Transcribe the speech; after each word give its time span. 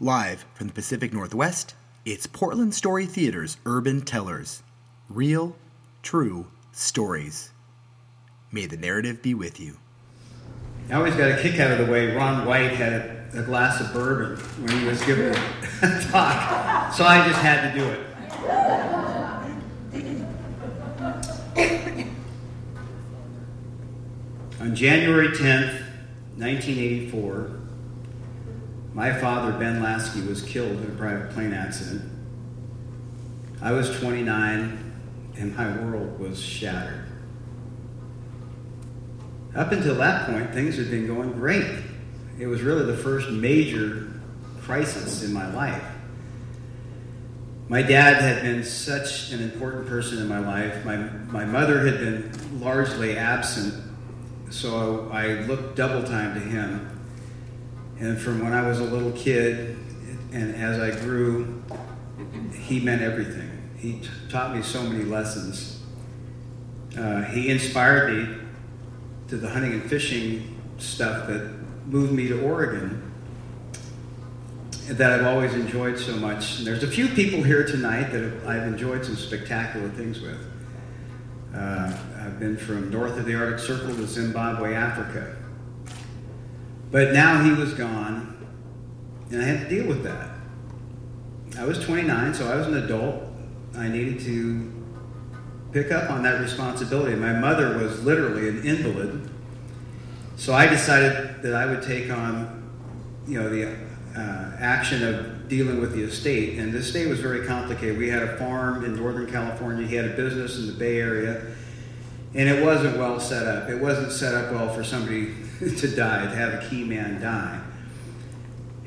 Live 0.00 0.44
from 0.54 0.68
the 0.68 0.72
Pacific 0.72 1.12
Northwest, 1.12 1.74
it's 2.04 2.28
Portland 2.28 2.72
Story 2.72 3.04
Theater's 3.04 3.56
Urban 3.66 4.00
Tellers. 4.00 4.62
Real, 5.08 5.56
true 6.04 6.46
stories. 6.70 7.50
May 8.52 8.66
the 8.66 8.76
narrative 8.76 9.22
be 9.22 9.34
with 9.34 9.58
you. 9.58 9.78
I 10.88 10.94
always 10.94 11.16
got 11.16 11.32
a 11.32 11.42
kick 11.42 11.58
out 11.58 11.72
of 11.72 11.84
the 11.84 11.92
way 11.92 12.14
Ron 12.14 12.46
White 12.46 12.70
had 12.70 12.92
a, 12.92 13.40
a 13.40 13.42
glass 13.42 13.80
of 13.80 13.92
bourbon 13.92 14.36
when 14.62 14.78
he 14.78 14.86
was 14.86 15.02
giving 15.02 15.34
a 15.34 16.04
talk, 16.12 16.92
so 16.92 17.04
I 17.04 17.26
just 17.26 17.40
had 17.40 17.72
to 17.72 17.80
do 17.80 17.84
it. 17.84 18.06
On 24.60 24.76
January 24.76 25.30
10th, 25.30 25.82
1984, 26.36 27.58
my 28.98 29.12
father, 29.12 29.56
Ben 29.56 29.80
Lasky, 29.80 30.22
was 30.22 30.42
killed 30.42 30.72
in 30.72 30.82
a 30.82 30.94
private 30.96 31.30
plane 31.30 31.52
accident. 31.52 32.02
I 33.62 33.70
was 33.70 33.96
29, 34.00 34.92
and 35.36 35.56
my 35.56 35.70
world 35.80 36.18
was 36.18 36.42
shattered. 36.42 37.06
Up 39.54 39.70
until 39.70 39.94
that 39.94 40.26
point, 40.26 40.52
things 40.52 40.76
had 40.76 40.90
been 40.90 41.06
going 41.06 41.30
great. 41.30 41.78
It 42.40 42.48
was 42.48 42.62
really 42.62 42.86
the 42.86 42.96
first 42.96 43.30
major 43.30 44.20
crisis 44.62 45.22
in 45.22 45.32
my 45.32 45.48
life. 45.54 45.84
My 47.68 47.82
dad 47.82 48.20
had 48.20 48.42
been 48.42 48.64
such 48.64 49.30
an 49.30 49.40
important 49.40 49.86
person 49.86 50.18
in 50.18 50.26
my 50.26 50.40
life. 50.40 50.84
My, 50.84 50.96
my 50.96 51.44
mother 51.44 51.86
had 51.86 52.00
been 52.00 52.60
largely 52.60 53.16
absent, 53.16 53.74
so 54.50 55.08
I 55.12 55.42
looked 55.42 55.76
double 55.76 56.02
time 56.02 56.34
to 56.34 56.40
him. 56.40 56.97
And 58.00 58.18
from 58.18 58.42
when 58.42 58.52
I 58.52 58.66
was 58.66 58.80
a 58.80 58.84
little 58.84 59.12
kid 59.12 59.76
and 60.32 60.54
as 60.54 60.78
I 60.78 60.98
grew, 61.00 61.62
he 62.54 62.80
meant 62.80 63.02
everything. 63.02 63.50
He 63.76 64.00
t- 64.00 64.08
taught 64.28 64.54
me 64.54 64.62
so 64.62 64.82
many 64.82 65.04
lessons. 65.04 65.82
Uh, 66.96 67.22
he 67.22 67.48
inspired 67.48 68.12
me 68.12 68.36
to 69.28 69.36
the 69.36 69.48
hunting 69.48 69.72
and 69.72 69.82
fishing 69.82 70.60
stuff 70.78 71.26
that 71.28 71.50
moved 71.86 72.12
me 72.12 72.28
to 72.28 72.40
Oregon 72.42 73.04
that 74.88 75.12
I've 75.12 75.26
always 75.26 75.54
enjoyed 75.54 75.98
so 75.98 76.16
much. 76.16 76.58
And 76.58 76.66
there's 76.66 76.82
a 76.82 76.88
few 76.88 77.08
people 77.08 77.42
here 77.42 77.64
tonight 77.64 78.10
that 78.12 78.46
I've 78.46 78.62
enjoyed 78.62 79.04
some 79.04 79.16
spectacular 79.16 79.88
things 79.90 80.20
with. 80.20 80.38
Uh, 81.54 81.96
I've 82.18 82.38
been 82.38 82.56
from 82.56 82.90
north 82.90 83.18
of 83.18 83.26
the 83.26 83.34
Arctic 83.34 83.58
Circle 83.58 83.94
to 83.96 84.06
Zimbabwe, 84.06 84.74
Africa. 84.74 85.36
But 86.90 87.12
now 87.12 87.42
he 87.42 87.52
was 87.52 87.74
gone, 87.74 88.36
and 89.30 89.42
I 89.42 89.44
had 89.44 89.68
to 89.68 89.68
deal 89.68 89.86
with 89.86 90.02
that. 90.04 90.30
I 91.58 91.64
was 91.64 91.78
29, 91.84 92.34
so 92.34 92.50
I 92.50 92.56
was 92.56 92.66
an 92.66 92.76
adult. 92.76 93.24
I 93.76 93.88
needed 93.88 94.20
to 94.20 94.72
pick 95.72 95.92
up 95.92 96.10
on 96.10 96.22
that 96.22 96.40
responsibility. 96.40 97.14
My 97.14 97.32
mother 97.32 97.76
was 97.76 98.02
literally 98.04 98.48
an 98.48 98.64
invalid, 98.64 99.28
so 100.36 100.54
I 100.54 100.66
decided 100.66 101.42
that 101.42 101.54
I 101.54 101.66
would 101.66 101.82
take 101.82 102.10
on, 102.10 102.70
you 103.26 103.42
know, 103.42 103.50
the 103.50 103.76
uh, 104.16 104.56
action 104.58 105.02
of 105.02 105.48
dealing 105.48 105.80
with 105.80 105.92
the 105.92 106.02
estate. 106.02 106.58
And 106.58 106.72
the 106.72 106.78
estate 106.78 107.08
was 107.08 107.20
very 107.20 107.46
complicated. 107.46 107.98
We 107.98 108.08
had 108.08 108.22
a 108.22 108.36
farm 108.36 108.84
in 108.84 108.96
Northern 108.96 109.30
California. 109.30 109.86
He 109.86 109.96
had 109.96 110.06
a 110.06 110.16
business 110.16 110.58
in 110.58 110.66
the 110.66 110.72
Bay 110.72 111.00
Area, 111.00 111.42
and 112.34 112.48
it 112.48 112.64
wasn't 112.64 112.96
well 112.98 113.18
set 113.18 113.46
up. 113.46 113.68
It 113.68 113.80
wasn't 113.80 114.12
set 114.12 114.34
up 114.34 114.52
well 114.52 114.72
for 114.74 114.84
somebody 114.84 115.34
to 115.58 115.96
die, 115.96 116.24
to 116.24 116.36
have 116.36 116.54
a 116.54 116.68
key 116.68 116.84
man 116.84 117.20
die. 117.20 117.60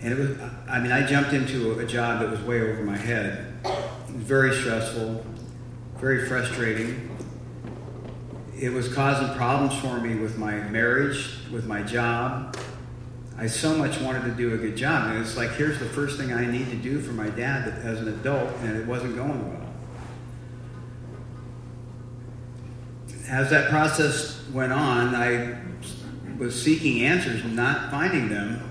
And 0.02 0.14
it 0.14 0.18
was, 0.18 0.38
I 0.68 0.80
mean, 0.80 0.92
I 0.92 1.06
jumped 1.06 1.34
into 1.34 1.80
a 1.80 1.86
job 1.86 2.22
that 2.22 2.30
was 2.30 2.42
way 2.42 2.62
over 2.62 2.84
my 2.84 2.98
head. 2.98 3.54
Very 4.08 4.56
stressful, 4.56 5.24
very 5.98 6.28
frustrating. 6.28 7.08
It 8.60 8.72
was 8.72 8.94
causing 8.94 9.36
problems 9.36 9.80
for 9.80 10.00
me 10.00 10.16
with 10.16 10.38
my 10.38 10.54
marriage, 10.70 11.38
with 11.52 11.66
my 11.66 11.82
job. 11.84 12.58
I 13.38 13.48
so 13.48 13.76
much 13.76 14.00
wanted 14.02 14.24
to 14.26 14.32
do 14.32 14.54
a 14.54 14.58
good 14.58 14.76
job. 14.76 15.12
And 15.12 15.20
it's 15.20 15.36
like, 15.36 15.52
here's 15.52 15.80
the 15.80 15.86
first 15.86 16.20
thing 16.20 16.32
I 16.32 16.46
need 16.46 16.70
to 16.70 16.76
do 16.76 17.00
for 17.00 17.12
my 17.12 17.30
dad 17.30 17.68
as 17.84 18.00
an 18.00 18.08
adult, 18.08 18.52
and 18.62 18.78
it 18.78 18.86
wasn't 18.86 19.16
going 19.16 19.50
well. 19.50 19.71
As 23.32 23.50
that 23.52 23.70
process 23.70 24.46
went 24.52 24.74
on, 24.74 25.16
I 25.16 25.58
was 26.38 26.62
seeking 26.62 27.04
answers 27.04 27.42
and 27.46 27.56
not 27.56 27.90
finding 27.90 28.28
them. 28.28 28.62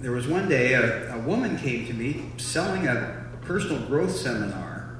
There 0.00 0.12
was 0.12 0.28
one 0.28 0.50
day 0.50 0.74
a, 0.74 1.16
a 1.16 1.18
woman 1.20 1.56
came 1.56 1.86
to 1.86 1.94
me 1.94 2.30
selling 2.36 2.86
a 2.86 3.24
personal 3.40 3.80
growth 3.86 4.14
seminar, 4.14 4.98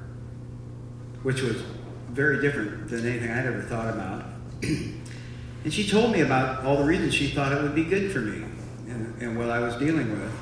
which 1.21 1.43
was 1.43 1.61
very 2.09 2.41
different 2.41 2.89
than 2.89 3.05
anything 3.05 3.29
I'd 3.29 3.45
ever 3.45 3.61
thought 3.61 3.93
about. 3.93 4.25
and 4.63 5.71
she 5.71 5.87
told 5.87 6.11
me 6.11 6.21
about 6.21 6.65
all 6.65 6.77
the 6.77 6.85
reasons 6.85 7.13
she 7.13 7.27
thought 7.27 7.51
it 7.51 7.61
would 7.61 7.75
be 7.75 7.83
good 7.83 8.11
for 8.11 8.19
me 8.19 8.45
and, 8.87 9.21
and 9.21 9.37
what 9.37 9.51
I 9.51 9.59
was 9.59 9.75
dealing 9.75 10.09
with. 10.09 10.33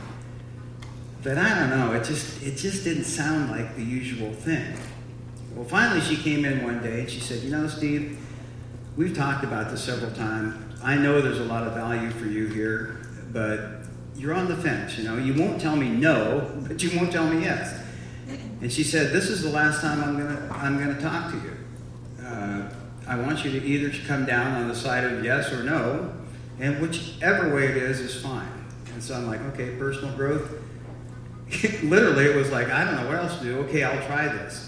But 1.23 1.37
I 1.37 1.59
don't 1.59 1.77
know, 1.77 1.91
it 1.91 2.05
just 2.05 2.41
it 2.41 2.55
just 2.55 2.85
didn't 2.85 3.03
sound 3.03 3.51
like 3.51 3.75
the 3.75 3.83
usual 3.83 4.31
thing. 4.31 4.77
Well, 5.57 5.65
finally 5.67 6.01
she 6.01 6.15
came 6.15 6.45
in 6.45 6.63
one 6.63 6.83
day 6.83 6.99
and 6.99 7.09
she 7.09 7.19
said, 7.19 7.41
"You 7.41 7.49
know, 7.49 7.67
Steve, 7.67 8.19
we've 8.95 9.15
talked 9.15 9.43
about 9.43 9.71
this 9.71 9.83
several 9.83 10.11
times. 10.11 10.53
I 10.83 10.95
know 10.95 11.19
there's 11.19 11.39
a 11.39 11.45
lot 11.45 11.65
of 11.65 11.73
value 11.73 12.11
for 12.11 12.27
you 12.27 12.45
here, 12.45 12.99
but 13.33 13.81
you're 14.15 14.35
on 14.35 14.47
the 14.47 14.55
fence. 14.55 14.99
You 14.99 15.05
know, 15.05 15.17
you 15.17 15.33
won't 15.33 15.59
tell 15.59 15.75
me 15.75 15.89
no, 15.89 16.47
but 16.67 16.83
you 16.83 16.95
won't 16.95 17.11
tell 17.11 17.27
me 17.27 17.41
yes." 17.41 17.73
And 18.61 18.71
she 18.71 18.83
said, 18.83 19.11
"This 19.11 19.31
is 19.31 19.41
the 19.41 19.49
last 19.49 19.81
time 19.81 20.03
I'm 20.03 20.15
gonna 20.15 20.47
I'm 20.51 20.77
gonna 20.77 21.01
talk 21.01 21.31
to 21.31 21.37
you. 21.37 22.23
Uh, 22.23 22.69
I 23.07 23.15
want 23.15 23.43
you 23.43 23.59
to 23.59 23.65
either 23.65 23.91
come 24.05 24.25
down 24.25 24.61
on 24.61 24.67
the 24.67 24.75
side 24.75 25.05
of 25.05 25.25
yes 25.25 25.51
or 25.51 25.63
no, 25.63 26.13
and 26.59 26.79
whichever 26.79 27.55
way 27.55 27.65
it 27.69 27.77
is 27.77 27.99
is 27.99 28.21
fine." 28.21 28.47
And 28.93 29.01
so 29.01 29.15
I'm 29.15 29.25
like, 29.25 29.41
"Okay, 29.53 29.71
personal 29.79 30.15
growth." 30.15 30.51
Literally, 31.81 32.25
it 32.25 32.35
was 32.35 32.51
like 32.51 32.69
I 32.69 32.83
don't 32.83 32.97
know 32.97 33.07
what 33.07 33.15
else 33.15 33.39
to 33.39 33.43
do. 33.43 33.57
Okay, 33.61 33.81
I'll 33.81 34.05
try 34.05 34.27
this. 34.27 34.66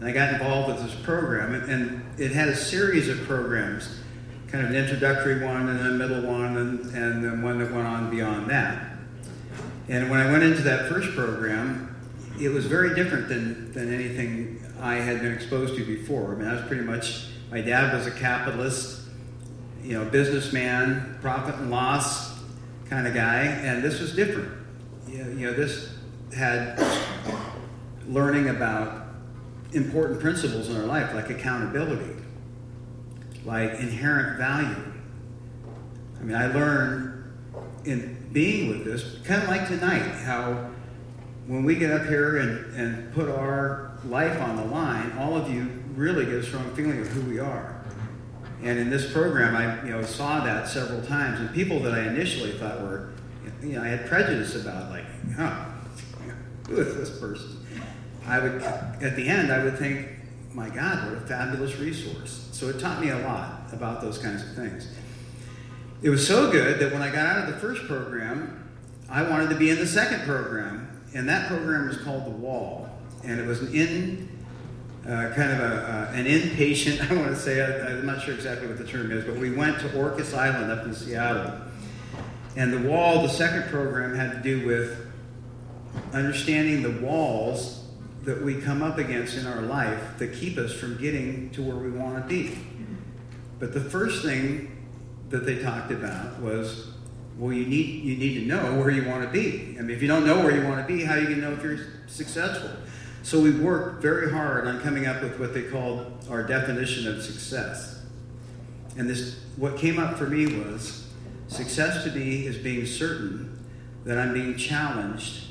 And 0.00 0.08
I 0.08 0.12
got 0.12 0.32
involved 0.32 0.68
with 0.68 0.82
this 0.82 0.94
program, 1.04 1.54
and, 1.54 2.02
it 2.18 2.32
had 2.32 2.48
a 2.48 2.56
series 2.56 3.08
of 3.08 3.18
programs, 3.22 4.00
kind 4.48 4.64
of 4.64 4.70
an 4.70 4.76
introductory 4.76 5.42
one, 5.44 5.68
and 5.68 5.78
then 5.78 5.86
a 5.86 5.94
middle 5.94 6.22
one, 6.22 6.56
and, 6.56 6.80
and 6.94 7.24
then 7.24 7.42
one 7.42 7.58
that 7.58 7.72
went 7.72 7.86
on 7.86 8.10
beyond 8.10 8.50
that. 8.50 8.96
And 9.88 10.10
when 10.10 10.20
I 10.20 10.30
went 10.30 10.42
into 10.42 10.62
that 10.62 10.88
first 10.88 11.14
program, 11.14 11.96
it 12.38 12.50
was 12.50 12.66
very 12.66 12.94
different 12.94 13.28
than, 13.28 13.72
than 13.72 13.92
anything 13.92 14.62
I 14.80 14.96
had 14.96 15.20
been 15.20 15.32
exposed 15.32 15.76
to 15.76 15.84
before. 15.84 16.32
I 16.32 16.36
mean, 16.36 16.48
I 16.48 16.54
was 16.54 16.62
pretty 16.66 16.84
much, 16.84 17.28
my 17.50 17.60
dad 17.60 17.94
was 17.94 18.06
a 18.06 18.10
capitalist, 18.10 19.02
you 19.82 19.98
know, 19.98 20.04
businessman, 20.04 21.18
profit 21.20 21.54
and 21.56 21.70
loss 21.70 22.38
kind 22.88 23.06
of 23.06 23.14
guy, 23.14 23.44
and 23.44 23.82
this 23.82 24.00
was 24.00 24.14
different. 24.14 24.52
You 25.08 25.24
know, 25.24 25.30
you 25.30 25.46
know 25.46 25.52
this 25.52 25.94
had 26.34 26.78
learning 28.06 28.48
about 28.48 28.99
important 29.72 30.20
principles 30.20 30.68
in 30.68 30.76
our 30.76 30.86
life, 30.86 31.14
like 31.14 31.30
accountability, 31.30 32.16
like 33.44 33.72
inherent 33.72 34.38
value. 34.38 34.92
I 36.18 36.22
mean, 36.22 36.36
I 36.36 36.46
learned 36.52 37.32
in 37.84 38.28
being 38.32 38.68
with 38.68 38.84
this, 38.84 39.18
kind 39.24 39.42
of 39.42 39.48
like 39.48 39.66
tonight, 39.66 40.02
how 40.02 40.70
when 41.46 41.64
we 41.64 41.74
get 41.74 41.90
up 41.90 42.06
here 42.06 42.38
and, 42.38 42.74
and 42.76 43.12
put 43.14 43.28
our 43.28 43.98
life 44.04 44.40
on 44.40 44.56
the 44.56 44.64
line, 44.64 45.12
all 45.18 45.36
of 45.36 45.50
you 45.50 45.82
really 45.94 46.24
get 46.24 46.34
a 46.34 46.42
strong 46.42 46.70
feeling 46.74 47.00
of 47.00 47.08
who 47.08 47.22
we 47.22 47.38
are. 47.38 47.82
And 48.62 48.78
in 48.78 48.90
this 48.90 49.10
program, 49.12 49.56
I 49.56 49.82
you 49.84 49.92
know 49.92 50.02
saw 50.02 50.44
that 50.44 50.68
several 50.68 51.02
times, 51.02 51.40
and 51.40 51.52
people 51.54 51.80
that 51.80 51.94
I 51.94 52.06
initially 52.08 52.52
thought 52.52 52.80
were, 52.82 53.10
you 53.62 53.72
know, 53.72 53.82
I 53.82 53.88
had 53.88 54.06
prejudice 54.06 54.54
about, 54.54 54.90
like, 54.90 55.06
oh, 55.38 55.74
who 56.68 56.76
is 56.76 56.94
this 56.94 57.18
person? 57.18 57.59
I 58.26 58.38
would, 58.38 58.62
at 58.62 59.16
the 59.16 59.28
end, 59.28 59.52
I 59.52 59.64
would 59.64 59.78
think, 59.78 60.08
my 60.52 60.68
God, 60.68 61.06
what 61.06 61.22
a 61.22 61.26
fabulous 61.26 61.76
resource. 61.76 62.48
So 62.52 62.68
it 62.68 62.78
taught 62.78 63.00
me 63.00 63.10
a 63.10 63.18
lot 63.20 63.62
about 63.72 64.00
those 64.00 64.18
kinds 64.18 64.42
of 64.42 64.54
things. 64.54 64.88
It 66.02 66.10
was 66.10 66.26
so 66.26 66.50
good 66.50 66.78
that 66.80 66.92
when 66.92 67.02
I 67.02 67.10
got 67.10 67.26
out 67.26 67.48
of 67.48 67.54
the 67.54 67.60
first 67.60 67.86
program, 67.86 68.68
I 69.08 69.22
wanted 69.22 69.50
to 69.50 69.56
be 69.56 69.70
in 69.70 69.78
the 69.78 69.86
second 69.86 70.22
program, 70.22 71.02
and 71.14 71.28
that 71.28 71.48
program 71.48 71.88
was 71.88 71.98
called 71.98 72.26
The 72.26 72.30
Wall, 72.30 72.88
and 73.24 73.40
it 73.40 73.46
was 73.46 73.60
an 73.60 73.74
in, 73.74 74.28
uh, 75.04 75.32
kind 75.34 75.52
of 75.52 75.60
a, 75.60 76.10
uh, 76.10 76.12
an 76.14 76.26
inpatient. 76.26 77.00
I 77.10 77.14
want 77.14 77.28
to 77.28 77.36
say 77.36 77.60
I, 77.60 77.90
am 77.90 78.06
not 78.06 78.22
sure 78.22 78.34
exactly 78.34 78.68
what 78.68 78.78
the 78.78 78.84
term 78.84 79.10
is, 79.10 79.24
but 79.24 79.36
we 79.36 79.50
went 79.50 79.78
to 79.80 79.88
Orcas 79.88 80.34
Island 80.34 80.70
up 80.70 80.84
in 80.84 80.94
Seattle, 80.94 81.52
and 82.56 82.72
The 82.72 82.88
Wall, 82.88 83.22
the 83.22 83.28
second 83.28 83.64
program, 83.70 84.14
had 84.14 84.32
to 84.32 84.42
do 84.42 84.66
with 84.66 85.06
understanding 86.12 86.82
the 86.82 87.04
walls 87.04 87.79
that 88.24 88.42
we 88.42 88.60
come 88.60 88.82
up 88.82 88.98
against 88.98 89.36
in 89.36 89.46
our 89.46 89.62
life 89.62 90.18
that 90.18 90.34
keep 90.34 90.58
us 90.58 90.72
from 90.72 90.98
getting 90.98 91.50
to 91.50 91.62
where 91.62 91.76
we 91.76 91.90
want 91.90 92.16
to 92.16 92.28
be. 92.28 92.56
But 93.58 93.72
the 93.72 93.80
first 93.80 94.22
thing 94.24 94.86
that 95.30 95.46
they 95.46 95.62
talked 95.62 95.90
about 95.90 96.40
was 96.40 96.88
Well, 97.38 97.52
you 97.52 97.64
need 97.66 98.04
you 98.04 98.16
need 98.16 98.40
to 98.40 98.46
know 98.46 98.78
where 98.78 98.90
you 98.90 99.08
want 99.08 99.22
to 99.22 99.30
be. 99.30 99.76
I 99.78 99.82
mean, 99.82 99.96
if 99.96 100.02
you 100.02 100.08
don't 100.08 100.26
know 100.26 100.40
where 100.40 100.54
you 100.54 100.66
want 100.66 100.86
to 100.86 100.92
be, 100.92 101.04
how 101.04 101.14
are 101.14 101.20
you 101.20 101.28
to 101.28 101.36
know 101.36 101.52
if 101.52 101.62
you're 101.62 101.78
successful? 102.06 102.70
So 103.22 103.40
we 103.40 103.50
worked 103.50 104.02
very 104.02 104.30
hard 104.30 104.66
on 104.66 104.80
coming 104.80 105.06
up 105.06 105.22
with 105.22 105.38
what 105.38 105.54
they 105.54 105.62
called 105.62 106.24
our 106.30 106.42
definition 106.42 107.06
of 107.08 107.22
success. 107.22 108.02
And 108.96 109.08
this, 109.08 109.40
what 109.56 109.78
came 109.78 109.98
up 109.98 110.18
for 110.18 110.26
me 110.26 110.58
was 110.58 111.06
success 111.48 112.04
to 112.04 112.10
me 112.10 112.46
is 112.46 112.56
being 112.58 112.86
certain 112.86 113.58
that 114.04 114.18
I'm 114.18 114.34
being 114.34 114.56
challenged 114.56 115.44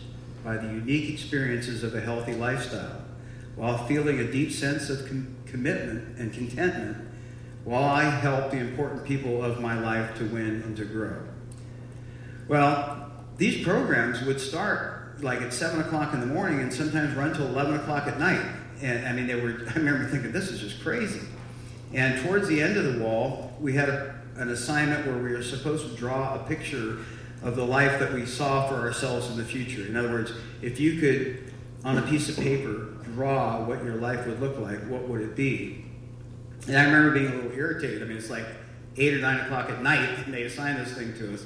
by 0.43 0.57
the 0.57 0.67
unique 0.67 1.09
experiences 1.09 1.83
of 1.83 1.95
a 1.95 2.01
healthy 2.01 2.33
lifestyle 2.33 3.01
while 3.55 3.85
feeling 3.87 4.19
a 4.19 4.31
deep 4.31 4.51
sense 4.51 4.89
of 4.89 5.05
com- 5.07 5.35
commitment 5.45 6.17
and 6.17 6.33
contentment 6.33 6.97
while 7.65 7.83
I 7.83 8.03
help 8.03 8.51
the 8.51 8.57
important 8.57 9.03
people 9.03 9.43
of 9.43 9.59
my 9.59 9.79
life 9.79 10.17
to 10.17 10.25
win 10.25 10.61
and 10.63 10.77
to 10.77 10.85
grow. 10.85 11.21
Well, 12.47 13.11
these 13.37 13.63
programs 13.63 14.21
would 14.23 14.39
start 14.39 15.21
like 15.21 15.41
at 15.41 15.53
7 15.53 15.81
o'clock 15.81 16.13
in 16.13 16.19
the 16.19 16.25
morning 16.25 16.61
and 16.61 16.73
sometimes 16.73 17.15
run 17.15 17.33
till 17.33 17.47
11 17.47 17.75
o'clock 17.75 18.07
at 18.07 18.17
night. 18.17 18.45
And 18.81 19.05
I 19.05 19.13
mean, 19.13 19.27
they 19.27 19.35
were, 19.35 19.67
I 19.69 19.73
remember 19.73 20.07
thinking, 20.07 20.31
this 20.31 20.49
is 20.49 20.59
just 20.59 20.81
crazy. 20.81 21.21
And 21.93 22.23
towards 22.23 22.47
the 22.47 22.61
end 22.61 22.77
of 22.77 22.93
the 22.93 23.03
wall, 23.03 23.53
we 23.59 23.73
had 23.73 23.89
a, 23.89 24.15
an 24.37 24.49
assignment 24.49 25.05
where 25.05 25.17
we 25.17 25.31
were 25.31 25.43
supposed 25.43 25.89
to 25.89 25.95
draw 25.95 26.35
a 26.35 26.39
picture 26.47 26.99
of 27.41 27.55
the 27.55 27.65
life 27.65 27.99
that 27.99 28.13
we 28.13 28.25
saw 28.25 28.67
for 28.67 28.75
ourselves 28.75 29.29
in 29.29 29.37
the 29.37 29.43
future. 29.43 29.85
In 29.85 29.95
other 29.95 30.09
words, 30.09 30.31
if 30.61 30.79
you 30.79 30.99
could, 30.99 31.53
on 31.83 31.97
a 31.97 32.01
piece 32.03 32.29
of 32.29 32.37
paper, 32.37 32.97
draw 33.03 33.63
what 33.63 33.83
your 33.83 33.95
life 33.95 34.25
would 34.27 34.39
look 34.39 34.59
like, 34.59 34.79
what 34.87 35.07
would 35.07 35.21
it 35.21 35.35
be? 35.35 35.85
And 36.67 36.77
I 36.77 36.83
remember 36.83 37.11
being 37.11 37.27
a 37.27 37.35
little 37.35 37.51
irritated. 37.51 38.03
I 38.03 38.05
mean, 38.05 38.17
it's 38.17 38.29
like 38.29 38.45
8 38.97 39.13
or 39.13 39.19
9 39.19 39.39
o'clock 39.41 39.69
at 39.69 39.81
night, 39.81 40.09
and 40.25 40.33
they 40.33 40.43
assigned 40.43 40.79
this 40.79 40.93
thing 40.93 41.13
to 41.17 41.33
us. 41.33 41.43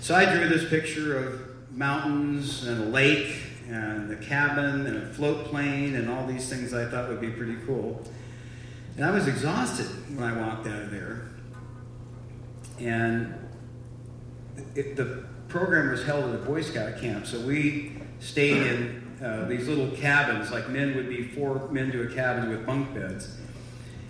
So 0.00 0.14
I 0.14 0.24
drew 0.24 0.48
this 0.48 0.68
picture 0.68 1.18
of 1.18 1.70
mountains 1.70 2.66
and 2.66 2.82
a 2.82 2.86
lake 2.86 3.36
and 3.68 4.10
a 4.10 4.16
cabin 4.16 4.86
and 4.86 4.96
a 4.96 5.06
float 5.14 5.46
plane 5.46 5.94
and 5.94 6.10
all 6.10 6.26
these 6.26 6.48
things 6.48 6.74
I 6.74 6.86
thought 6.86 7.08
would 7.08 7.20
be 7.20 7.30
pretty 7.30 7.56
cool. 7.66 8.02
And 8.96 9.04
I 9.04 9.10
was 9.10 9.26
exhausted 9.26 9.86
when 10.16 10.24
I 10.24 10.46
walked 10.46 10.66
out 10.66 10.82
of 10.82 10.90
there. 10.90 11.28
And 12.78 13.41
it, 14.74 14.96
the 14.96 15.24
program 15.48 15.90
was 15.90 16.04
held 16.04 16.24
at 16.24 16.34
a 16.34 16.44
Boy 16.44 16.62
Scout 16.62 17.00
camp, 17.00 17.26
so 17.26 17.40
we 17.40 17.92
stayed 18.20 18.66
in 18.66 19.02
uh, 19.22 19.46
these 19.46 19.68
little 19.68 19.90
cabins, 19.96 20.50
like 20.50 20.68
men 20.68 20.96
would 20.96 21.08
be 21.08 21.28
four 21.28 21.68
men 21.68 21.92
to 21.92 22.02
a 22.02 22.12
cabin 22.12 22.48
with 22.48 22.66
bunk 22.66 22.94
beds. 22.94 23.36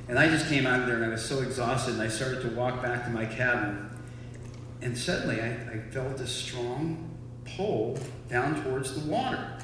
And 0.09 0.19
I 0.19 0.29
just 0.29 0.49
came 0.49 0.67
out 0.67 0.81
of 0.81 0.87
there 0.87 0.97
and 0.97 1.05
I 1.05 1.09
was 1.09 1.25
so 1.25 1.43
exhausted, 1.43 1.95
and 1.95 2.03
I 2.03 2.09
started 2.09 2.43
to 2.43 2.49
walk 2.57 2.83
back 2.83 3.05
to 3.05 3.11
my 3.11 3.27
cabin. 3.27 3.91
And 4.81 4.97
suddenly 4.97 5.41
I, 5.41 5.49
I 5.49 5.79
felt 5.91 6.19
a 6.21 6.27
strong 6.27 7.11
pull 7.45 7.99
down 8.29 8.63
towards 8.65 9.01
the 9.01 9.11
water, 9.11 9.59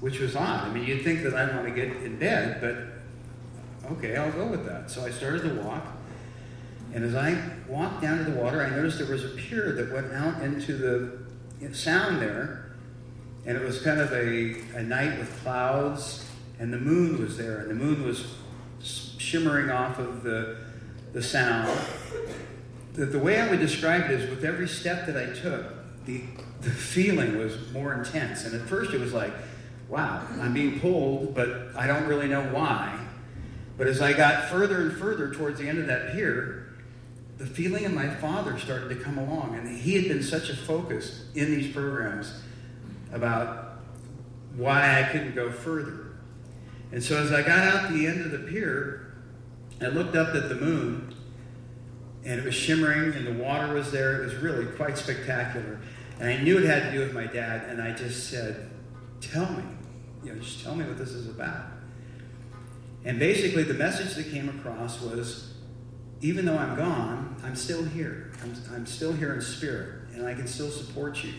which 0.00 0.18
was 0.18 0.34
odd. 0.36 0.68
I 0.68 0.72
mean, 0.72 0.84
you'd 0.84 1.02
think 1.04 1.22
that 1.22 1.34
I'd 1.34 1.54
want 1.54 1.68
to 1.68 1.74
get 1.74 2.02
in 2.02 2.18
bed, 2.18 2.60
but 2.60 3.92
okay, 3.92 4.16
I'll 4.16 4.32
go 4.32 4.46
with 4.46 4.66
that. 4.66 4.90
So 4.90 5.04
I 5.04 5.10
started 5.10 5.42
to 5.42 5.62
walk. 5.62 5.86
And 6.92 7.04
as 7.04 7.14
I 7.14 7.40
walked 7.68 8.02
down 8.02 8.18
to 8.18 8.24
the 8.24 8.36
water, 8.36 8.62
I 8.62 8.70
noticed 8.70 8.98
there 8.98 9.06
was 9.06 9.24
a 9.24 9.28
pier 9.28 9.72
that 9.72 9.92
went 9.92 10.12
out 10.12 10.42
into 10.42 10.74
the 10.74 11.74
sound 11.74 12.20
there. 12.20 12.72
And 13.46 13.56
it 13.56 13.62
was 13.62 13.80
kind 13.80 14.00
of 14.00 14.12
a, 14.12 14.60
a 14.76 14.82
night 14.82 15.18
with 15.18 15.34
clouds, 15.42 16.28
and 16.58 16.72
the 16.72 16.78
moon 16.78 17.20
was 17.20 17.38
there, 17.38 17.60
and 17.60 17.70
the 17.70 17.74
moon 17.74 18.04
was 18.04 18.34
shimmering 18.82 19.70
off 19.70 19.98
of 19.98 20.22
the, 20.22 20.58
the 21.12 21.22
sound. 21.22 21.78
The, 22.94 23.06
the 23.06 23.18
way 23.18 23.40
I 23.40 23.48
would 23.48 23.60
describe 23.60 24.10
it 24.10 24.10
is 24.10 24.28
with 24.28 24.44
every 24.44 24.68
step 24.68 25.06
that 25.06 25.16
I 25.16 25.32
took, 25.32 25.72
the, 26.04 26.22
the 26.60 26.70
feeling 26.70 27.38
was 27.38 27.72
more 27.72 27.94
intense. 27.94 28.44
And 28.44 28.54
at 28.54 28.68
first 28.68 28.92
it 28.92 29.00
was 29.00 29.14
like, 29.14 29.32
wow, 29.88 30.22
I'm 30.38 30.52
being 30.52 30.78
pulled, 30.80 31.34
but 31.34 31.70
I 31.76 31.86
don't 31.86 32.06
really 32.06 32.28
know 32.28 32.42
why. 32.42 32.98
But 33.78 33.86
as 33.86 34.02
I 34.02 34.12
got 34.12 34.50
further 34.50 34.82
and 34.82 34.92
further 34.98 35.32
towards 35.32 35.58
the 35.58 35.68
end 35.68 35.78
of 35.78 35.86
that 35.86 36.12
pier, 36.12 36.69
the 37.40 37.46
feeling 37.46 37.86
of 37.86 37.94
my 37.94 38.06
father 38.16 38.58
started 38.58 38.90
to 38.90 38.96
come 38.96 39.16
along. 39.16 39.56
And 39.56 39.66
he 39.66 39.94
had 39.94 40.08
been 40.08 40.22
such 40.22 40.50
a 40.50 40.56
focus 40.56 41.24
in 41.34 41.46
these 41.46 41.72
programs 41.72 42.34
about 43.12 43.78
why 44.56 45.00
I 45.00 45.10
couldn't 45.10 45.34
go 45.34 45.50
further. 45.50 46.12
And 46.92 47.02
so 47.02 47.16
as 47.16 47.32
I 47.32 47.40
got 47.40 47.60
out 47.60 47.92
the 47.92 48.06
end 48.06 48.20
of 48.20 48.30
the 48.30 48.40
pier, 48.40 49.14
I 49.80 49.86
looked 49.86 50.16
up 50.16 50.34
at 50.34 50.50
the 50.50 50.54
moon, 50.54 51.14
and 52.26 52.38
it 52.38 52.44
was 52.44 52.54
shimmering, 52.54 53.14
and 53.14 53.26
the 53.26 53.42
water 53.42 53.72
was 53.72 53.90
there. 53.90 54.22
It 54.22 54.26
was 54.26 54.34
really 54.34 54.66
quite 54.76 54.98
spectacular. 54.98 55.80
And 56.18 56.28
I 56.28 56.42
knew 56.42 56.58
it 56.58 56.64
had 56.64 56.90
to 56.90 56.92
do 56.92 56.98
with 56.98 57.14
my 57.14 57.24
dad, 57.24 57.70
and 57.70 57.80
I 57.80 57.92
just 57.92 58.28
said, 58.28 58.70
Tell 59.22 59.50
me. 59.50 59.62
You 60.24 60.34
know, 60.34 60.40
just 60.40 60.62
tell 60.62 60.74
me 60.74 60.84
what 60.84 60.98
this 60.98 61.10
is 61.10 61.26
about. 61.26 61.64
And 63.06 63.18
basically, 63.18 63.62
the 63.62 63.72
message 63.72 64.14
that 64.16 64.30
came 64.30 64.50
across 64.50 65.00
was 65.00 65.54
even 66.20 66.44
though 66.44 66.58
I'm 66.58 66.76
gone, 66.76 67.29
I'm 67.44 67.56
still 67.56 67.84
here. 67.84 68.32
I'm, 68.42 68.54
I'm 68.74 68.86
still 68.86 69.12
here 69.12 69.34
in 69.34 69.40
spirit, 69.40 70.14
and 70.14 70.26
I 70.26 70.34
can 70.34 70.46
still 70.46 70.70
support 70.70 71.22
you. 71.24 71.32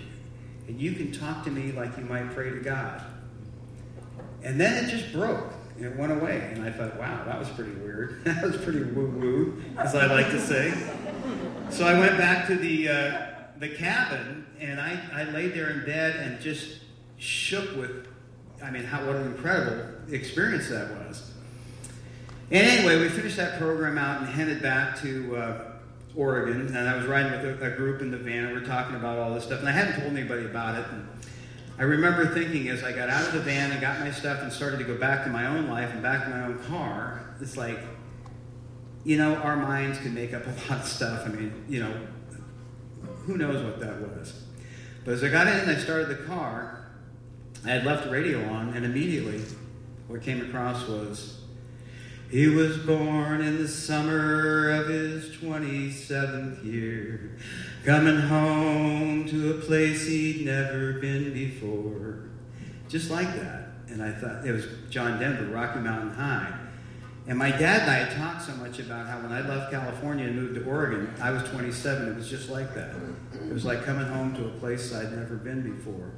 And 0.68 0.80
you 0.80 0.94
can 0.94 1.12
talk 1.12 1.44
to 1.45 1.51
me 1.51 1.71
like 1.71 1.98
you 1.98 2.06
might 2.06 2.33
pray 2.33 2.50
to 2.50 2.59
God. 2.59 3.01
And 4.44 4.59
then 4.59 4.83
it 4.83 4.89
just 4.89 5.12
broke. 5.12 5.53
And 5.75 5.86
it 5.86 5.95
went 5.95 6.12
away. 6.12 6.51
And 6.53 6.63
I 6.63 6.71
thought, 6.71 6.98
wow, 6.98 7.24
that 7.25 7.38
was 7.38 7.50
pretty 7.50 7.71
weird. 7.71 8.24
that 8.25 8.44
was 8.44 8.57
pretty 8.57 8.83
woo 8.83 9.07
woo, 9.07 9.63
as 9.77 9.95
I 9.95 10.06
like 10.07 10.30
to 10.31 10.39
say. 10.39 10.74
So 11.69 11.86
I 11.86 11.98
went 11.98 12.18
back 12.18 12.48
to 12.48 12.56
the, 12.56 12.89
uh, 12.89 13.27
the 13.59 13.69
cabin, 13.69 14.45
and 14.59 14.80
I, 14.80 15.00
I 15.13 15.24
laid 15.25 15.53
there 15.53 15.69
in 15.69 15.86
bed 15.86 16.15
and 16.18 16.42
just 16.42 16.80
shook 17.18 17.75
with, 17.75 18.07
I 18.63 18.71
mean, 18.71 18.83
how, 18.83 19.06
what 19.06 19.15
an 19.15 19.27
incredible 19.27 19.86
experience 20.12 20.69
that 20.69 20.89
was. 20.92 21.31
And 22.50 22.68
anyway, 22.68 23.00
we 23.00 23.07
finished 23.07 23.38
that 23.38 23.57
program 23.57 23.98
out 23.98 24.21
and 24.21 24.30
headed 24.30 24.62
back 24.62 25.00
to 25.01 25.36
uh, 25.38 25.70
Oregon. 26.15 26.75
And 26.75 26.89
I 26.89 26.95
was 26.95 27.05
riding 27.05 27.31
with 27.31 27.61
a, 27.61 27.73
a, 27.73 27.75
group 27.75 28.01
in 28.01 28.11
the 28.11 28.17
van, 28.17 28.45
and 28.45 28.53
we 28.53 28.61
are 28.61 28.65
talking 28.65 28.95
about 28.95 29.17
all 29.17 29.33
this 29.33 29.43
stuff. 29.43 29.59
And 29.59 29.69
I 29.69 29.71
hadn't 29.71 30.01
told 30.01 30.15
anybody 30.15 30.45
about 30.45 30.79
it. 30.79 30.85
And 30.91 31.07
I 31.77 31.83
remember 31.83 32.33
thinking 32.33 32.69
as 32.69 32.83
I 32.83 32.91
got 32.91 33.09
out 33.09 33.27
of 33.27 33.33
the 33.33 33.39
van 33.39 33.71
and 33.71 33.81
got 33.81 33.99
my 33.99 34.11
stuff 34.11 34.41
and 34.41 34.51
started 34.51 34.77
to 34.77 34.83
go 34.83 34.97
back 34.97 35.23
to 35.23 35.29
my 35.29 35.47
own 35.47 35.67
life 35.67 35.91
and 35.91 36.01
back 36.01 36.25
to 36.25 36.29
my 36.29 36.45
own 36.45 36.59
car, 36.65 37.35
it's 37.39 37.57
like, 37.57 37.79
you 39.03 39.17
know, 39.17 39.35
our 39.35 39.55
minds 39.55 39.97
can 39.99 40.13
make 40.13 40.33
up 40.33 40.45
a 40.45 40.49
lot 40.69 40.81
of 40.81 40.85
stuff. 40.85 41.25
I 41.25 41.29
mean, 41.29 41.65
you 41.67 41.81
know, 41.81 41.93
who 43.25 43.37
knows 43.37 43.63
what 43.63 43.79
that 43.79 43.99
was. 44.01 44.43
But 45.05 45.15
as 45.15 45.23
I 45.23 45.29
got 45.29 45.47
in 45.47 45.53
and 45.53 45.71
I 45.71 45.75
started 45.75 46.09
the 46.09 46.23
car, 46.25 46.85
I 47.65 47.69
had 47.69 47.86
left 47.86 48.05
the 48.05 48.09
radio 48.12 48.43
on, 48.50 48.74
and 48.74 48.86
immediately 48.86 49.41
what 50.07 50.21
came 50.21 50.41
across 50.41 50.88
was 50.88 51.40
he 52.31 52.47
was 52.47 52.77
born 52.77 53.41
in 53.41 53.57
the 53.57 53.67
summer 53.67 54.71
of 54.71 54.88
his 54.88 55.25
27th 55.38 56.63
year, 56.63 57.38
coming 57.83 58.17
home 58.17 59.27
to 59.27 59.51
a 59.51 59.53
place 59.55 60.07
he'd 60.07 60.45
never 60.45 60.93
been 60.93 61.33
before. 61.33 62.29
Just 62.88 63.11
like 63.11 63.35
that. 63.35 63.67
And 63.89 64.01
I 64.01 64.11
thought, 64.11 64.45
it 64.45 64.53
was 64.53 64.65
John 64.89 65.19
Denver, 65.19 65.45
Rocky 65.53 65.79
Mountain 65.79 66.13
High. 66.13 66.57
And 67.27 67.38
my 67.38 67.51
dad 67.51 67.81
and 67.81 67.91
I 67.91 68.13
talked 68.15 68.43
so 68.43 68.53
much 68.55 68.79
about 68.79 69.07
how 69.07 69.19
when 69.19 69.31
I 69.31 69.47
left 69.47 69.71
California 69.71 70.25
and 70.25 70.35
moved 70.35 70.55
to 70.55 70.63
Oregon, 70.63 71.13
I 71.21 71.31
was 71.31 71.43
27. 71.43 72.07
It 72.07 72.15
was 72.15 72.29
just 72.29 72.50
like 72.50 72.73
that. 72.75 72.95
It 73.33 73.53
was 73.53 73.65
like 73.65 73.83
coming 73.83 74.07
home 74.07 74.33
to 74.35 74.45
a 74.45 74.51
place 74.51 74.93
I'd 74.93 75.11
never 75.11 75.35
been 75.35 75.75
before. 75.75 76.11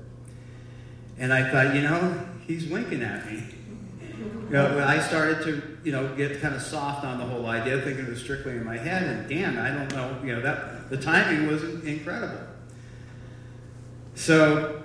And 1.17 1.33
I 1.33 1.51
thought, 1.51 1.75
you 1.75 1.81
know, 1.81 2.25
he's 2.47 2.67
winking 2.67 3.01
at 3.01 3.25
me. 3.31 3.43
You 4.09 4.49
know, 4.51 4.83
I 4.85 4.99
started 4.99 5.43
to, 5.43 5.72
you 5.83 5.91
know, 5.91 6.15
get 6.15 6.41
kind 6.41 6.55
of 6.55 6.61
soft 6.61 7.05
on 7.05 7.17
the 7.17 7.25
whole 7.25 7.45
idea, 7.45 7.81
thinking 7.81 8.05
it 8.05 8.09
was 8.09 8.19
strictly 8.19 8.53
in 8.53 8.63
my 8.63 8.77
head, 8.77 9.03
and 9.03 9.29
damn, 9.29 9.59
I 9.59 9.69
don't 9.69 9.93
know, 9.93 10.17
you 10.23 10.35
know, 10.35 10.41
that 10.41 10.89
the 10.89 10.97
timing 10.97 11.47
was 11.47 11.63
incredible. 11.83 12.39
So 14.15 14.83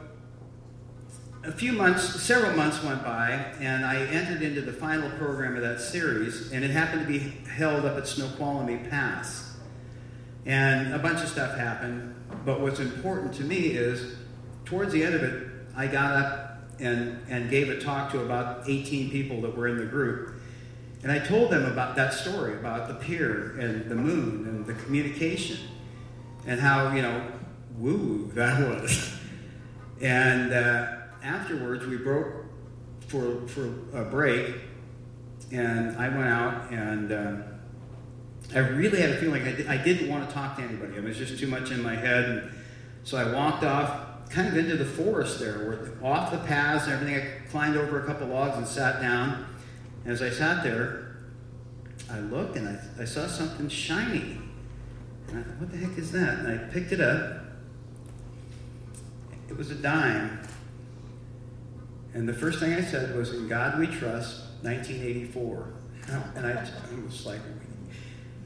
a 1.44 1.52
few 1.52 1.72
months, 1.72 2.20
several 2.22 2.56
months 2.56 2.82
went 2.82 3.02
by, 3.04 3.30
and 3.60 3.84
I 3.84 4.00
entered 4.06 4.42
into 4.42 4.60
the 4.60 4.72
final 4.72 5.10
program 5.12 5.56
of 5.56 5.62
that 5.62 5.80
series, 5.80 6.52
and 6.52 6.64
it 6.64 6.70
happened 6.70 7.02
to 7.02 7.08
be 7.08 7.18
held 7.48 7.84
up 7.84 7.96
at 7.96 8.06
Snoqualmie 8.06 8.78
Pass. 8.88 9.56
And 10.44 10.94
a 10.94 10.98
bunch 10.98 11.22
of 11.22 11.28
stuff 11.28 11.56
happened, 11.56 12.14
but 12.44 12.60
what's 12.60 12.80
important 12.80 13.34
to 13.34 13.44
me 13.44 13.68
is 13.68 14.16
towards 14.64 14.92
the 14.92 15.02
end 15.04 15.14
of 15.14 15.22
it, 15.22 15.48
I 15.76 15.86
got 15.86 16.12
up 16.16 16.58
and, 16.80 17.20
and 17.28 17.50
gave 17.50 17.68
a 17.68 17.80
talk 17.80 18.10
to 18.12 18.20
about 18.20 18.68
18 18.68 19.10
people 19.10 19.40
that 19.42 19.56
were 19.56 19.68
in 19.68 19.78
the 19.78 19.84
group. 19.84 20.37
And 21.02 21.12
I 21.12 21.18
told 21.18 21.50
them 21.50 21.64
about 21.64 21.96
that 21.96 22.12
story 22.12 22.54
about 22.54 22.88
the 22.88 22.94
pier 22.94 23.56
and 23.58 23.88
the 23.88 23.94
moon 23.94 24.46
and 24.46 24.66
the 24.66 24.74
communication 24.74 25.58
and 26.46 26.60
how, 26.60 26.92
you 26.92 27.02
know, 27.02 27.24
woo 27.78 27.96
woo 27.96 28.32
that 28.34 28.60
was. 28.82 29.16
and 30.00 30.52
uh, 30.52 30.96
afterwards, 31.22 31.86
we 31.86 31.96
broke 31.96 32.44
for, 33.06 33.46
for 33.48 33.66
a 33.94 34.04
break, 34.04 34.56
and 35.52 35.96
I 35.96 36.08
went 36.08 36.28
out 36.28 36.70
and 36.70 37.12
uh, 37.12 37.36
I 38.54 38.60
really 38.60 39.00
had 39.00 39.10
a 39.10 39.16
feeling 39.18 39.42
I, 39.42 39.52
di- 39.52 39.66
I 39.66 39.76
didn't 39.76 40.08
want 40.08 40.28
to 40.28 40.34
talk 40.34 40.56
to 40.56 40.62
anybody. 40.62 40.96
It 40.96 41.04
was 41.04 41.18
just 41.18 41.38
too 41.38 41.46
much 41.46 41.70
in 41.70 41.82
my 41.82 41.94
head. 41.94 42.24
And 42.24 42.50
so 43.04 43.18
I 43.18 43.32
walked 43.32 43.62
off, 43.62 44.30
kind 44.30 44.48
of 44.48 44.56
into 44.56 44.76
the 44.76 44.84
forest 44.84 45.38
there, 45.38 45.68
where, 45.68 45.90
off 46.02 46.30
the 46.30 46.38
paths 46.38 46.84
and 46.84 46.94
everything. 46.94 47.16
I 47.16 47.50
climbed 47.50 47.76
over 47.76 48.02
a 48.02 48.06
couple 48.06 48.28
logs 48.28 48.56
and 48.56 48.66
sat 48.66 49.02
down. 49.02 49.46
As 50.04 50.22
I 50.22 50.30
sat 50.30 50.62
there, 50.62 51.16
I 52.10 52.20
looked 52.20 52.56
and 52.56 52.68
I, 52.68 53.02
I 53.02 53.04
saw 53.04 53.26
something 53.26 53.68
shiny. 53.68 54.38
And 55.28 55.38
I 55.38 55.42
thought, 55.42 55.56
what 55.58 55.70
the 55.70 55.76
heck 55.78 55.98
is 55.98 56.12
that? 56.12 56.38
And 56.38 56.48
I 56.48 56.56
picked 56.72 56.92
it 56.92 57.00
up. 57.00 57.44
It 59.48 59.56
was 59.56 59.70
a 59.70 59.74
dime. 59.74 60.40
And 62.14 62.28
the 62.28 62.34
first 62.34 62.60
thing 62.60 62.72
I 62.72 62.80
said 62.80 63.14
was, 63.14 63.34
In 63.34 63.48
God 63.48 63.78
we 63.78 63.86
trust, 63.86 64.40
1984. 64.62 65.72
And 66.36 66.46
I, 66.46 66.52
I 66.52 67.04
was 67.04 67.26
like, 67.26 67.40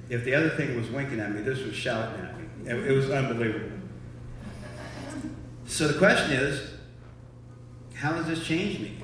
if 0.09 0.25
the 0.25 0.35
other 0.35 0.51
thing 0.51 0.77
was 0.77 0.91
winking 0.91 1.21
at 1.21 1.33
me, 1.33 1.43
this 1.43 1.65
was 1.65 1.75
shouting 1.75 2.25
at 2.25 2.39
me. 2.39 2.45
It, 2.67 2.91
it 2.91 2.93
was 2.93 3.09
unbelievable. 3.11 3.79
So 5.67 5.89
the 5.89 5.99
question 5.99 6.33
is, 6.33 6.75
how 7.95 8.15
has 8.15 8.27
this 8.27 8.45
changed 8.45 8.81
me? 8.81 9.02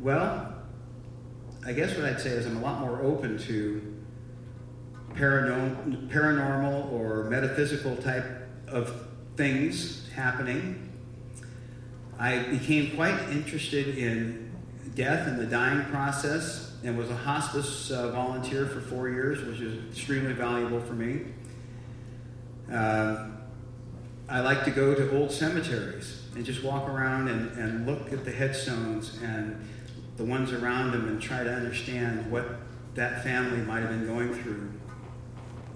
Well, 0.00 0.54
I 1.66 1.72
guess 1.72 1.96
what 1.96 2.04
I'd 2.04 2.20
say 2.20 2.30
is 2.30 2.46
I'm 2.46 2.56
a 2.56 2.60
lot 2.60 2.80
more 2.80 3.00
open 3.02 3.38
to 3.38 3.94
paranormal, 5.14 6.92
or 6.92 7.24
metaphysical 7.24 7.96
type 7.96 8.24
of 8.68 9.06
things 9.36 10.08
happening. 10.10 10.92
I 12.18 12.38
became 12.38 12.94
quite 12.94 13.18
interested 13.30 13.96
in 13.96 14.52
death 14.94 15.26
and 15.26 15.38
the 15.38 15.46
dying 15.46 15.84
process 15.86 16.72
and 16.84 16.98
was 16.98 17.10
a 17.10 17.16
hospice 17.16 17.90
uh, 17.90 18.10
volunteer 18.10 18.66
for 18.66 18.80
four 18.80 19.08
years, 19.08 19.42
which 19.42 19.60
is 19.60 19.84
extremely 19.90 20.32
valuable 20.32 20.80
for 20.80 20.92
me. 20.92 21.22
Uh, 22.70 23.28
I 24.28 24.40
like 24.40 24.64
to 24.64 24.70
go 24.70 24.94
to 24.94 25.16
old 25.16 25.30
cemeteries 25.30 26.22
and 26.34 26.44
just 26.44 26.62
walk 26.62 26.88
around 26.88 27.28
and, 27.28 27.50
and 27.58 27.86
look 27.86 28.12
at 28.12 28.24
the 28.24 28.30
headstones 28.30 29.18
and 29.22 29.66
the 30.16 30.24
ones 30.24 30.52
around 30.52 30.92
them 30.92 31.08
and 31.08 31.20
try 31.20 31.42
to 31.42 31.50
understand 31.52 32.30
what 32.30 32.46
that 32.94 33.24
family 33.24 33.58
might 33.58 33.80
have 33.80 33.90
been 33.90 34.06
going 34.06 34.32
through 34.34 34.72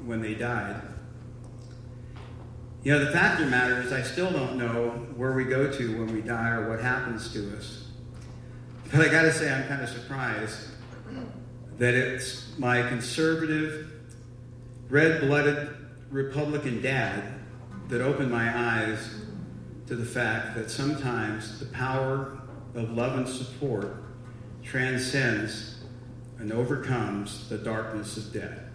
when 0.04 0.22
they 0.22 0.34
died. 0.34 0.80
You 2.84 2.92
know, 2.92 3.04
the 3.04 3.10
fact 3.10 3.40
of 3.40 3.46
the 3.46 3.50
matter 3.50 3.82
is, 3.82 3.92
I 3.92 4.02
still 4.02 4.30
don't 4.30 4.56
know 4.56 4.90
where 5.16 5.32
we 5.32 5.44
go 5.44 5.70
to 5.70 5.98
when 5.98 6.14
we 6.14 6.22
die 6.22 6.50
or 6.50 6.70
what 6.70 6.80
happens 6.80 7.32
to 7.32 7.56
us. 7.56 7.88
But 8.92 9.00
I 9.00 9.08
got 9.08 9.22
to 9.22 9.32
say, 9.32 9.52
I'm 9.52 9.66
kind 9.66 9.82
of 9.82 9.88
surprised 9.88 10.68
that 11.78 11.94
it's 11.94 12.56
my 12.58 12.88
conservative, 12.88 13.92
red 14.88 15.20
blooded 15.20 15.68
Republican 16.10 16.80
dad 16.80 17.34
that 17.88 18.00
opened 18.00 18.30
my 18.30 18.56
eyes 18.56 19.22
to 19.88 19.96
the 19.96 20.04
fact 20.04 20.54
that 20.56 20.70
sometimes 20.70 21.58
the 21.58 21.66
power 21.66 22.38
of 22.74 22.90
love 22.92 23.16
and 23.16 23.28
support 23.28 23.96
transcends 24.68 25.76
and 26.38 26.52
overcomes 26.52 27.48
the 27.48 27.56
darkness 27.56 28.16
of 28.18 28.32
death. 28.32 28.67